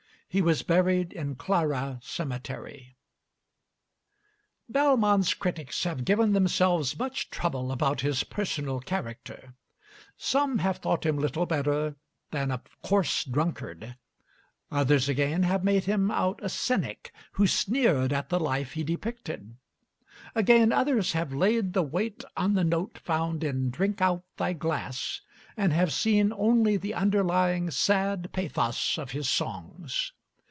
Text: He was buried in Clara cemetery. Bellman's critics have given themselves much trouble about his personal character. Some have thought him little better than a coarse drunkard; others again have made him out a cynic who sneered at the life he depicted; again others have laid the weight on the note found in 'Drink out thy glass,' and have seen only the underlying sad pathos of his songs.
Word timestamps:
He 0.33 0.41
was 0.41 0.63
buried 0.63 1.11
in 1.11 1.35
Clara 1.35 1.99
cemetery. 2.01 2.95
Bellman's 4.69 5.33
critics 5.33 5.83
have 5.83 6.05
given 6.05 6.31
themselves 6.31 6.97
much 6.97 7.29
trouble 7.29 7.69
about 7.69 7.99
his 7.99 8.23
personal 8.23 8.79
character. 8.79 9.55
Some 10.15 10.59
have 10.59 10.77
thought 10.77 11.05
him 11.05 11.17
little 11.17 11.45
better 11.45 11.97
than 12.31 12.49
a 12.49 12.61
coarse 12.81 13.25
drunkard; 13.25 13.97
others 14.71 15.09
again 15.09 15.43
have 15.43 15.65
made 15.65 15.83
him 15.83 16.09
out 16.09 16.39
a 16.41 16.47
cynic 16.47 17.11
who 17.33 17.45
sneered 17.45 18.13
at 18.13 18.29
the 18.29 18.39
life 18.39 18.71
he 18.71 18.85
depicted; 18.85 19.57
again 20.33 20.71
others 20.71 21.11
have 21.11 21.33
laid 21.33 21.73
the 21.73 21.83
weight 21.83 22.23
on 22.37 22.53
the 22.53 22.63
note 22.63 22.97
found 22.99 23.43
in 23.43 23.69
'Drink 23.69 23.99
out 24.01 24.23
thy 24.37 24.53
glass,' 24.53 25.19
and 25.57 25.73
have 25.73 25.91
seen 25.91 26.31
only 26.37 26.77
the 26.77 26.93
underlying 26.93 27.69
sad 27.69 28.29
pathos 28.31 28.97
of 28.97 29.11
his 29.11 29.27
songs. 29.27 30.13